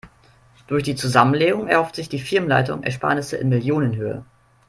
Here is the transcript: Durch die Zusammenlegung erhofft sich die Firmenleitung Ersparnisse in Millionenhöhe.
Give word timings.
Durch 0.65 0.81
die 0.81 0.95
Zusammenlegung 0.95 1.67
erhofft 1.67 1.95
sich 1.95 2.09
die 2.09 2.17
Firmenleitung 2.17 2.81
Ersparnisse 2.81 3.37
in 3.37 3.49
Millionenhöhe. 3.49 4.25